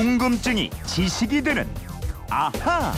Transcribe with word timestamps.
궁금증이 0.00 0.70
지식이 0.86 1.42
되는 1.42 1.68
아하. 2.30 2.94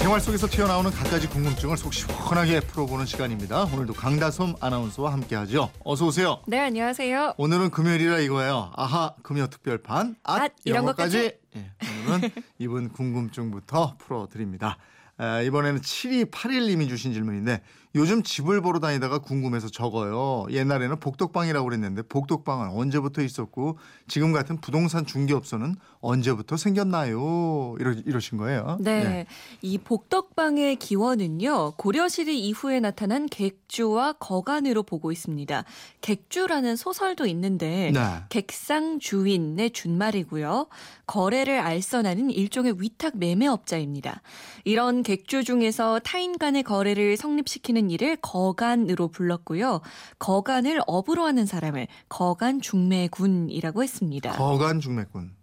생활 0.00 0.20
속에서 0.20 0.48
튀어나오는 0.48 0.90
갖가지 0.90 1.28
궁금증을 1.28 1.76
속 1.76 1.94
시원하게 1.94 2.58
풀어보는 2.58 3.06
시간입니다. 3.06 3.62
오늘도 3.66 3.92
강다솜 3.92 4.56
아나운서와 4.60 5.12
함께하죠. 5.12 5.70
어서 5.84 6.06
오세요. 6.06 6.42
네, 6.48 6.58
안녕하세요. 6.58 7.34
오늘은 7.36 7.70
금요일이라 7.70 8.18
이거예요. 8.18 8.72
아하 8.74 9.14
금요 9.22 9.46
특별판 9.46 10.16
앗, 10.24 10.42
앗, 10.42 10.52
이런 10.64 10.84
것까지. 10.86 11.36
예, 11.54 11.70
오늘은 12.08 12.30
이분 12.58 12.88
궁금증부터 12.88 13.94
풀어드립니다. 13.98 14.76
에, 15.20 15.46
이번에는 15.46 15.80
7281님이 15.80 16.88
주신 16.88 17.12
질문인데 17.12 17.62
요즘 17.94 18.22
집을 18.22 18.60
보러 18.60 18.80
다니다가 18.80 19.18
궁금해서 19.18 19.68
적어요. 19.68 20.46
옛날에는 20.50 21.00
복덕방이라고 21.00 21.64
그랬는데 21.66 22.02
복덕방은 22.02 22.70
언제부터 22.70 23.22
있었고 23.22 23.78
지금 24.06 24.32
같은 24.32 24.60
부동산 24.60 25.06
중개업소는 25.06 25.76
언제부터 26.00 26.56
생겼나요? 26.56 27.76
이러, 27.80 27.92
이러신 27.92 28.38
거예요. 28.38 28.76
네. 28.80 29.26
이 29.62 29.78
복덕방의 29.78 30.76
기원은요, 30.76 31.72
고려시대 31.76 32.32
이후에 32.32 32.80
나타난 32.80 33.26
객주와 33.26 34.14
거간으로 34.14 34.82
보고 34.82 35.10
있습니다. 35.10 35.64
객주라는 36.00 36.76
소설도 36.76 37.26
있는데, 37.26 37.90
네. 37.92 38.00
객상 38.28 38.98
주인의 38.98 39.70
준말이고요. 39.70 40.66
거래를 41.06 41.58
알선하는 41.58 42.30
일종의 42.30 42.76
위탁 42.80 43.16
매매업자입니다. 43.16 44.20
이런 44.64 45.02
객주 45.02 45.42
중에서 45.44 46.00
타인 46.00 46.38
간의 46.38 46.62
거래를 46.62 47.16
성립시키는 47.16 47.77
일을 47.90 48.16
거간으로 48.16 49.08
불렀고요. 49.08 49.80
거간을 50.18 50.80
업으로 50.86 51.24
하는 51.24 51.46
사람을 51.46 51.86
거간 52.08 52.60
중매군이라고 52.60 53.82
했습니다. 53.82 54.32
거간 54.32 54.80
중매꾼. 54.80 55.37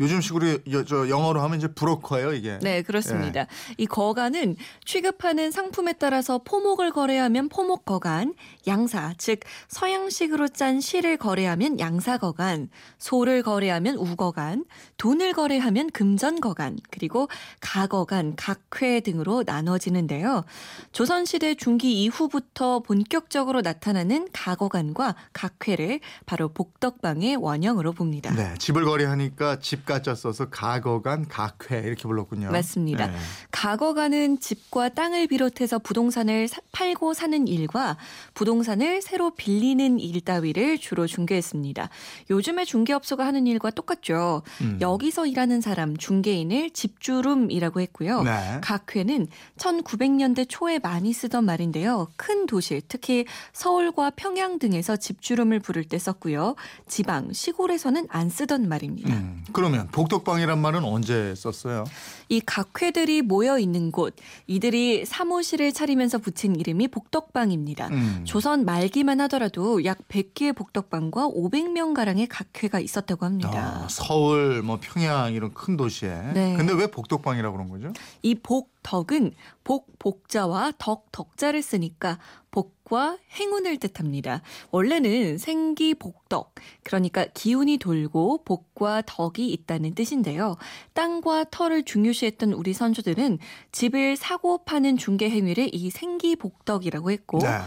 요즘 0.00 0.20
식으로 0.20 0.58
여- 0.72 0.84
저 0.84 1.08
영어로 1.08 1.40
하면 1.40 1.58
이제 1.58 1.68
브로커예요, 1.68 2.32
이게. 2.32 2.58
네, 2.62 2.82
그렇습니다. 2.82 3.46
이 3.78 3.86
거간은 3.86 4.56
취급하는 4.84 5.50
상품에 5.50 5.94
따라서 5.94 6.38
포목을 6.38 6.92
거래하면 6.92 7.48
포목 7.48 7.84
거간, 7.84 8.34
양사, 8.66 9.14
즉 9.18 9.40
서양식으로 9.68 10.48
짠 10.48 10.80
실을 10.80 11.16
거래하면 11.16 11.78
양사 11.80 12.18
거간, 12.18 12.68
소를 12.98 13.42
거래하면 13.42 13.96
우거간, 13.96 14.64
돈을 14.96 15.32
거래하면 15.32 15.90
금전 15.90 16.40
거간, 16.40 16.78
그리고 16.90 17.28
가거간, 17.60 18.34
각회 18.36 19.00
등으로 19.00 19.42
나눠지는데요. 19.46 20.44
조선시대 20.92 21.54
중기 21.56 22.02
이후부터 22.04 22.80
본격적으로 22.80 23.60
나타나는 23.60 24.28
가거간과 24.32 25.14
각회를 25.32 26.00
바로 26.26 26.48
복덕방의 26.48 27.36
원형으로 27.36 27.92
봅니다. 27.92 28.32
네, 28.34 28.54
집을 28.58 28.84
거래하니까 28.84 29.55
집 29.60 29.84
가짜 29.86 30.14
써서 30.14 30.48
가거간 30.50 31.26
각회 31.28 31.78
이렇게 31.80 32.02
불렀군요. 32.02 32.50
맞습니다. 32.50 33.06
네. 33.08 33.16
과거가는 33.52 34.40
집과 34.40 34.90
땅을 34.90 35.26
비롯해서 35.26 35.78
부동산을 35.78 36.48
사- 36.48 36.60
팔고 36.72 37.14
사는 37.14 37.48
일과 37.48 37.96
부동산을 38.34 39.02
새로 39.02 39.30
빌리는 39.34 39.98
일 39.98 40.20
따위를 40.20 40.78
주로 40.78 41.06
중개했습니다. 41.06 41.88
요즘의 42.30 42.66
중개업소가 42.66 43.24
하는 43.26 43.46
일과 43.46 43.70
똑같죠. 43.70 44.42
음. 44.60 44.78
여기서 44.80 45.26
일하는 45.26 45.60
사람 45.60 45.96
중개인을 45.96 46.70
집주름이라고 46.70 47.80
했고요. 47.80 48.22
네. 48.22 48.58
각회는 48.62 49.28
1900년대 49.56 50.46
초에 50.48 50.78
많이 50.78 51.12
쓰던 51.12 51.44
말인데요. 51.44 52.08
큰 52.16 52.46
도시, 52.46 52.82
특히 52.88 53.24
서울과 53.52 54.10
평양 54.16 54.58
등에서 54.58 54.96
집주름을 54.96 55.60
부를 55.60 55.84
때 55.84 55.98
썼고요. 55.98 56.56
지방, 56.86 57.32
시골에서는 57.32 58.06
안 58.10 58.28
쓰던 58.28 58.68
말입니다. 58.68 59.14
음, 59.14 59.44
그러면 59.52 59.88
복덕방이란 59.92 60.58
말은 60.58 60.84
언제 60.84 61.34
썼어요? 61.34 61.84
이 62.28 62.40
각회들이 62.40 63.22
모여 63.22 63.58
있는 63.58 63.90
곳, 63.92 64.14
이들이 64.46 65.04
사무실을 65.04 65.72
차리면서 65.72 66.18
붙인 66.18 66.56
이름이 66.56 66.88
복덕방입니다. 66.88 67.88
음. 67.88 68.22
조선 68.24 68.64
말기만 68.64 69.20
하더라도 69.22 69.84
약 69.84 69.98
100개의 70.08 70.54
복덕방과 70.56 71.28
500명 71.28 71.94
가량의 71.94 72.26
각회가 72.26 72.80
있었다고 72.80 73.24
합니다. 73.24 73.82
아, 73.84 73.86
서울, 73.88 74.62
뭐 74.62 74.78
평양 74.80 75.32
이런 75.32 75.54
큰 75.54 75.76
도시에. 75.76 76.08
네. 76.34 76.54
근데 76.56 76.72
왜 76.72 76.86
복덕방이라고 76.88 77.56
그런 77.56 77.68
거죠? 77.68 77.92
이 78.22 78.34
복 78.34 78.75
덕은 78.86 79.32
복 79.64 79.98
복자와 79.98 80.74
덕 80.78 81.10
덕자를 81.10 81.60
쓰니까 81.60 82.20
복과 82.52 83.18
행운을 83.32 83.78
뜻합니다. 83.78 84.42
원래는 84.70 85.38
생기 85.38 85.92
복덕 85.94 86.54
그러니까 86.84 87.26
기운이 87.34 87.78
돌고 87.78 88.44
복과 88.44 89.02
덕이 89.04 89.48
있다는 89.48 89.96
뜻인데요. 89.96 90.56
땅과 90.94 91.46
터를 91.50 91.82
중요시했던 91.82 92.52
우리 92.52 92.72
선조들은 92.72 93.40
집을 93.72 94.14
사고 94.16 94.64
파는 94.64 94.98
중개 94.98 95.28
행위를 95.28 95.68
이 95.72 95.90
생기 95.90 96.36
복덕이라고 96.36 97.10
했고 97.10 97.38
네. 97.38 97.58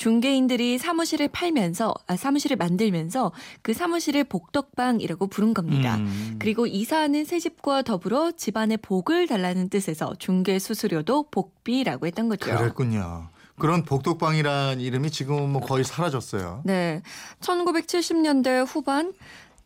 중개인들이 0.00 0.78
사무실을 0.78 1.28
팔면서 1.28 1.92
아, 2.06 2.16
사무실을 2.16 2.56
만들면서 2.56 3.32
그 3.60 3.74
사무실을 3.74 4.24
복덕방이라고 4.24 5.26
부른 5.26 5.52
겁니다. 5.52 5.96
음. 5.96 6.36
그리고 6.38 6.66
이사하는 6.66 7.26
새 7.26 7.38
집과 7.38 7.82
더불어 7.82 8.32
집안에 8.32 8.78
복을 8.78 9.26
달라는 9.26 9.68
뜻에서 9.68 10.14
중개 10.18 10.58
수수료도 10.58 11.26
복비라고 11.30 12.06
했던 12.06 12.30
거죠. 12.30 12.46
그랬군요. 12.46 13.28
그런 13.58 13.84
복덕방이란 13.84 14.80
이름이 14.80 15.10
지금은 15.10 15.50
뭐 15.50 15.60
거의 15.60 15.84
사라졌어요. 15.84 16.62
네. 16.64 17.02
1970년대 17.40 18.64
후반 18.66 19.12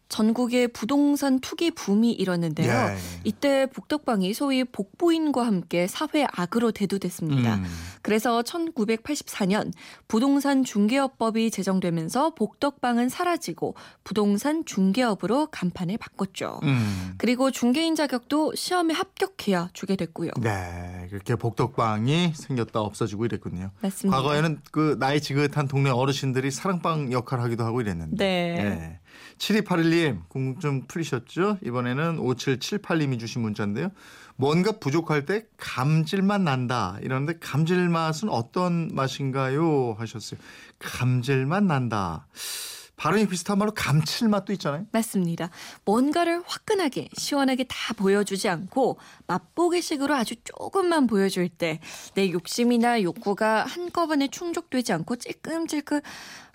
전국의 0.08 0.68
부동산 0.68 1.40
투기 1.40 1.70
붐이 1.70 2.12
일었는데요. 2.12 2.72
예. 2.72 2.96
이때 3.24 3.66
복덕방이 3.66 4.34
소위 4.34 4.64
복부인과 4.64 5.46
함께 5.46 5.86
사회 5.86 6.26
악으로 6.30 6.72
대두됐습니다. 6.72 7.56
음. 7.56 7.64
그래서 8.04 8.42
1984년 8.42 9.72
부동산 10.08 10.62
중개업법이 10.62 11.50
제정되면서 11.50 12.34
복덕방은 12.34 13.08
사라지고 13.08 13.76
부동산 14.04 14.66
중개업으로 14.66 15.46
간판을 15.46 15.96
바꿨죠. 15.96 16.60
음. 16.64 17.14
그리고 17.16 17.50
중개인 17.50 17.94
자격도 17.94 18.56
시험에 18.56 18.92
합격해야 18.92 19.70
주게 19.72 19.96
됐고요. 19.96 20.32
네, 20.42 21.06
그렇게 21.08 21.34
복덕방이 21.34 22.34
생겼다 22.34 22.80
없어지고 22.80 23.24
이랬군요. 23.24 23.70
맞습니다. 23.80 24.18
과거에는 24.18 24.60
그 24.70 24.98
나이 25.00 25.22
지긋한 25.22 25.66
동네 25.66 25.88
어르신들이 25.88 26.50
사랑방 26.50 27.10
역할을 27.10 27.42
하기도 27.42 27.64
하고 27.64 27.80
이랬는데. 27.80 28.16
네. 28.16 28.62
네. 28.62 29.00
7281님 29.38 30.28
궁금증 30.28 30.86
풀리셨죠? 30.86 31.58
이번에는 31.64 32.18
5778님이 32.18 33.18
주신 33.18 33.42
문자인데요. 33.42 33.90
뭔가 34.36 34.72
부족할 34.72 35.26
때 35.26 35.46
감질맛 35.58 36.42
난다 36.42 36.98
이러는데 37.02 37.38
감질 37.38 37.88
맛은 37.94 38.28
어떤 38.28 38.88
맛인가요? 38.92 39.94
하셨어요. 39.98 40.38
감질맛 40.80 41.64
난다. 41.64 42.26
발음이 42.96 43.26
비슷한 43.28 43.58
말로 43.58 43.72
감칠맛도 43.72 44.52
있잖아요. 44.54 44.86
맞습니다. 44.92 45.50
뭔가를 45.84 46.42
화끈하게 46.46 47.08
시원하게 47.14 47.64
다 47.64 47.94
보여주지 47.94 48.48
않고 48.48 48.98
맛보기식으로 49.26 50.14
아주 50.14 50.34
조금만 50.44 51.06
보여줄 51.06 51.48
때 51.48 51.80
내 52.14 52.30
욕심이나 52.30 53.02
욕구가 53.02 53.64
한꺼번에 53.64 54.28
충족되지 54.28 54.92
않고 54.92 55.16
찔끔찔끔 55.16 56.00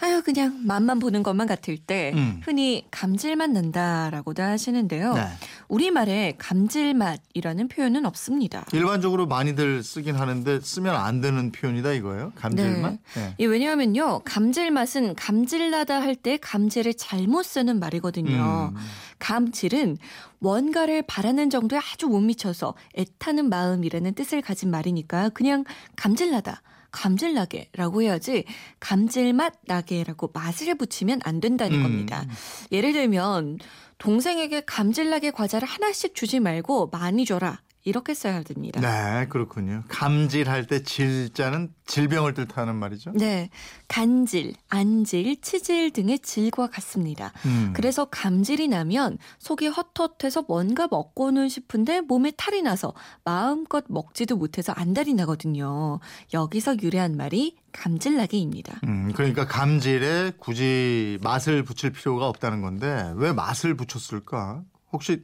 아유 0.02 0.22
그냥 0.24 0.62
맛만 0.66 1.00
보는 1.00 1.24
것만 1.24 1.48
같을 1.48 1.78
때 1.78 2.14
음. 2.16 2.40
흔히 2.44 2.86
감질맛 2.92 3.50
난다라고도 3.52 4.42
하시는데요. 4.42 5.14
네. 5.14 5.22
우리말에 5.68 6.36
감질맛이라는 6.38 7.68
표현은 7.68 8.06
없습니다. 8.06 8.66
일반적으로 8.72 9.28
많이들 9.28 9.84
쓰긴 9.84 10.16
하는데 10.16 10.60
쓰면 10.62 10.96
안 10.96 11.20
되는 11.22 11.52
표현이다 11.52 11.92
이거예요. 11.94 12.32
감질맛. 12.36 12.98
네. 13.16 13.36
이 13.38 13.46
왜냐하면요 13.46 14.22
감질맛은 14.24 15.16
감질나다 15.16 16.02
할때 16.02 16.29
감질을 16.38 16.94
잘못 16.96 17.44
쓰는 17.44 17.80
말이거든요. 17.80 18.74
음. 18.74 18.82
감질은 19.20 19.98
뭔가를 20.40 21.02
바라는 21.04 21.50
정도에 21.50 21.80
아주 21.80 22.08
못 22.08 22.20
미쳐서 22.22 22.76
애타는 22.96 23.50
마음이라는 23.50 24.14
뜻을 24.14 24.42
가진 24.42 24.72
말이니까 24.72 25.30
그냥 25.30 25.64
감질나다. 25.96 26.62
감질나게라고 26.92 28.02
해야지 28.02 28.46
감질맛 28.80 29.54
나게라고 29.68 30.32
맛을 30.34 30.74
붙이면 30.76 31.20
안 31.24 31.40
된다는 31.40 31.78
음. 31.78 31.84
겁니다. 31.84 32.26
예를 32.72 32.94
들면 32.94 33.60
동생에게 34.00 34.62
감질나게 34.62 35.32
과자를 35.32 35.68
하나씩 35.68 36.16
주지 36.16 36.40
말고 36.40 36.88
많이 36.88 37.26
줘라. 37.26 37.62
이렇게 37.86 38.14
써야 38.14 38.44
됩니다. 38.44 38.82
네, 38.82 39.28
그렇군요. 39.28 39.84
감질할 39.88 40.68
때 40.68 40.84
질자는 40.84 41.74
질병을 41.86 42.34
뜻하는 42.34 42.76
말이죠. 42.76 43.12
네. 43.16 43.50
간질, 43.88 44.54
안질, 44.68 45.40
치질 45.42 45.92
등의 45.92 46.20
질과 46.20 46.70
같습니다. 46.70 47.32
음. 47.46 47.72
그래서 47.74 48.06
감질이 48.06 48.68
나면 48.68 49.18
속이 49.40 49.68
헛헛해서 49.68 50.44
뭔가 50.48 50.88
먹고는 50.92 51.48
싶은데 51.48 52.02
몸에 52.02 52.32
탈이 52.32 52.62
나서 52.62 52.94
마음껏 53.24 53.86
먹지도 53.88 54.36
못해서 54.36 54.74
안달이 54.74 55.14
나거든요. 55.14 56.00
여기서 56.34 56.78
유래한 56.82 57.16
말이 57.16 57.58
감질나게입니다. 57.72 58.82
음, 58.84 59.12
그러니까 59.16 59.48
감질에 59.48 60.34
굳이 60.38 61.18
맛을 61.22 61.64
붙일 61.64 61.92
필요가 61.92 62.28
없다는 62.28 62.62
건데 62.62 63.14
왜 63.16 63.32
맛을 63.32 63.76
붙였을까? 63.76 64.64
혹시 64.92 65.24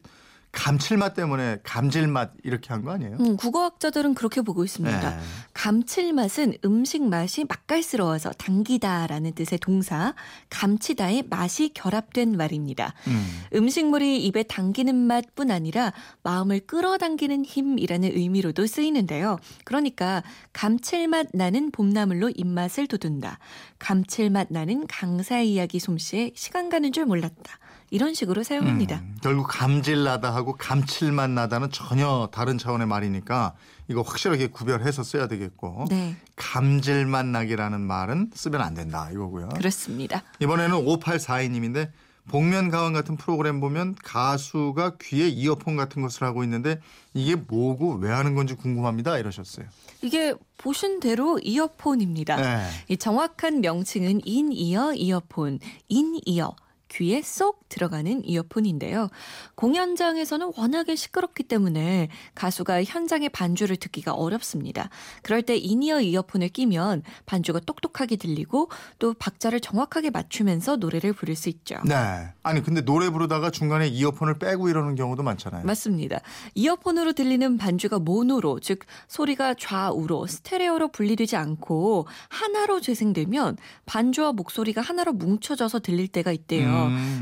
감칠맛 0.56 1.13
때문에 1.16 1.57
감질맛 1.63 2.31
이렇게 2.44 2.69
한 2.74 2.84
거 2.86 2.92
아니에요? 2.92 3.18
음, 3.19 3.36
국어학자들은 3.38 4.13
그렇게 4.16 4.42
보고 4.42 4.63
있습니다. 4.63 5.10
네. 5.10 5.18
감칠맛은 5.54 6.57
음식 6.63 7.04
맛이 7.04 7.46
맛깔스러워서 7.46 8.31
당기다라는 8.31 9.34
뜻의 9.34 9.60
동사 9.60 10.13
감치다의 10.50 11.25
맛이 11.30 11.72
결합된 11.74 12.38
말입니다. 12.38 12.94
음. 13.07 13.44
음식물이 13.54 14.24
입에 14.25 14.44
당기는 14.44 14.96
맛뿐 14.96 15.52
아니라 15.52 15.92
마음을 16.24 16.62
끌어당기는 16.62 17.44
힘이라는 17.46 18.12
의미로도 18.16 18.66
쓰이는데요. 18.68 19.38
그러니까 19.66 20.24
감칠맛 20.54 21.28
나는 21.34 21.72
봄나물로 21.72 22.31
입맛을 22.36 22.88
돋운다. 22.88 23.40
감칠맛 23.80 24.48
나는 24.51 24.88
강사 24.88 25.40
이야기 25.42 25.80
솜씨에 25.80 26.31
시간 26.36 26.69
가는 26.69 26.92
줄 26.92 27.06
몰랐다. 27.06 27.60
이런 27.92 28.14
식으로 28.14 28.44
사용합니다. 28.44 28.98
음, 28.98 29.18
결국 29.22 29.48
감질나다 29.48 30.34
하고 30.34 30.54
감칠맛 30.54 31.30
나다는 31.30 31.72
전혀 31.72 32.30
다른 32.32 32.58
차원의 32.58 32.88
말이니까 32.88 33.54
이거 33.88 34.02
확실하게 34.02 34.48
구별해서 34.48 35.04
써야 35.04 35.28
되겠고 35.28 35.86
네, 35.90 36.16
감질맛 36.36 37.26
나기라는 37.28 37.82
말은 37.82 38.32
쓰면 38.34 38.62
안 38.62 38.74
된다 38.74 39.10
이거고요. 39.12 39.50
그렇습니다. 39.50 40.24
이번에는 40.40 40.86
5842님인데 40.86 41.92
복면 42.28 42.72
가왕 42.72 42.94
같은 42.94 43.18
프로그램 43.18 43.60
보면 43.60 43.96
가수가 44.04 44.98
귀에 45.02 45.28
이어폰 45.28 45.76
같은 45.76 46.02
것을 46.02 46.24
하고 46.24 46.44
있는데 46.44 46.80
이게 47.14 47.36
뭐고 47.36 47.96
왜 47.96 48.12
하는 48.12 48.34
건지 48.34 48.56
궁금합니다 48.56 49.20
이러셨어요. 49.20 49.68
이게 50.02 50.34
보신 50.58 51.00
대로 51.00 51.40
이어폰입니다. 51.40 52.36
네. 52.38 52.68
이 52.88 52.98
정확한 52.98 53.62
명칭은 53.62 54.22
in-ear 54.26 54.94
이어폰, 54.96 55.60
in-ear. 55.88 56.56
귀에 56.90 57.22
쏙 57.22 57.68
들어가는 57.70 58.24
이어폰인데요. 58.26 59.10
공연장에서는 59.56 60.54
워낙에 60.56 60.96
시끄럽기 60.96 61.44
때문에 61.44 62.10
가수가 62.36 62.84
현장의 62.84 63.30
반주를 63.30 63.76
듣기가 63.78 64.14
어렵습니다. 64.14 64.90
그럴 65.22 65.42
때 65.42 65.56
in-ear 65.56 66.02
이어폰을 66.02 66.50
끼면 66.50 67.04
반주가 67.26 67.60
똑똑하게 67.60 68.16
들리고 68.16 68.70
또 69.00 69.14
박자를 69.14 69.60
정확하게 69.60 70.12
맞추면서 70.12 70.78
노래를 70.78 71.14
부를 71.14 71.36
수 71.36 71.50
있죠. 71.50 71.76
네. 71.86 72.30
아니 72.44 72.62
근데 72.64 72.82
노래 72.82 73.10
부르다가 73.10 73.50
중간에 73.50 73.88
이어폰을 73.88 74.38
빼고 74.40 74.70
이러는 74.70 74.96
경우도 74.96 75.24
많잖아요. 75.24 75.66
맞습니다. 75.66 76.20
이어폰으로 76.54 77.14
들리는 77.14 77.58
반주가 77.58 78.00
모노로, 78.00 78.60
즉 78.60 78.80
소리가 79.08 79.56
좌우로 79.56 80.28
스테레오로 80.28 80.90
분리되지 80.90 81.36
않고 81.36 82.08
하나로 82.30 82.82
재생되면 82.82 83.58
반주와 83.86 84.34
목소리가 84.34 84.82
하나로 84.82 85.14
뭉쳐져서 85.14 85.80
들릴 85.80 86.08
때가 86.08 86.32
있대요. 86.32 86.68
음. 86.68 86.75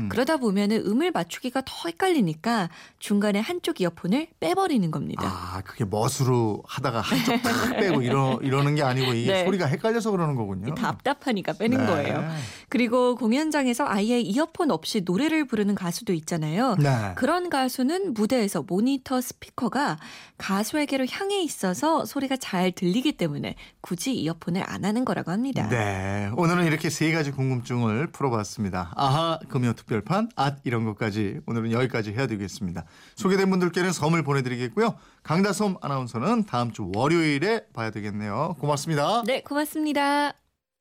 그러다 0.08 0.36
보면은 0.36 0.84
음을 0.86 1.10
맞추기가 1.10 1.62
더 1.64 1.88
헷갈리니까 1.88 2.68
중간에 2.98 3.40
한쪽 3.40 3.80
이어폰을 3.80 4.28
빼버리는 4.40 4.90
겁니다. 4.90 5.22
아, 5.26 5.60
그게 5.64 5.84
멋으로 5.84 6.62
하다가 6.66 7.00
한쪽 7.00 7.42
탁 7.42 7.76
빼고 7.78 8.02
이러, 8.02 8.38
이러는 8.42 8.74
게 8.74 8.82
아니고 8.82 9.12
이게 9.14 9.32
네. 9.32 9.44
소리가 9.44 9.66
헷갈려서 9.66 10.10
그러는 10.10 10.34
거군요. 10.34 10.74
답답하니까 10.74 11.54
빼는 11.54 11.78
네. 11.78 11.86
거예요. 11.86 12.24
그리고 12.68 13.16
공연장에서 13.16 13.84
아예 13.86 14.20
이어폰 14.20 14.70
없이 14.70 15.02
노래를 15.04 15.46
부르는 15.46 15.74
가수도 15.74 16.12
있잖아요. 16.12 16.76
네. 16.78 17.12
그런 17.16 17.50
가수는 17.50 18.14
무대에서 18.14 18.62
모니터 18.62 19.20
스피커가 19.20 19.98
가수에게로 20.38 21.06
향해 21.10 21.42
있어서 21.42 22.04
소리가 22.04 22.36
잘 22.36 22.72
들리기 22.72 23.12
때문에 23.16 23.54
굳이 23.80 24.14
이어폰을 24.14 24.62
안 24.66 24.84
하는 24.84 25.04
거라고 25.04 25.30
합니다. 25.30 25.68
네. 25.68 26.30
오늘은 26.36 26.66
이렇게 26.66 26.90
세 26.90 27.12
가지 27.12 27.30
궁금증을 27.30 28.08
풀어봤습니다. 28.12 28.92
아하, 28.96 29.38
금요 29.48 29.72
특별판, 29.74 30.30
앗, 30.36 30.58
이런 30.64 30.84
것까지 30.84 31.40
오늘은 31.46 31.72
여기까지 31.72 32.12
해야 32.12 32.26
되겠습니다. 32.26 32.84
소개된 33.16 33.50
분들께는 33.50 33.92
선물 33.92 34.22
보내드리겠고요. 34.22 34.94
강다솜 35.22 35.76
아나운서는 35.80 36.44
다음 36.44 36.72
주 36.72 36.90
월요일에 36.94 37.66
봐야 37.72 37.90
되겠네요. 37.90 38.56
고맙습니다. 38.58 39.22
네, 39.26 39.42
고맙습니다. 39.42 40.43